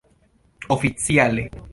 [0.67, 1.51] oficiale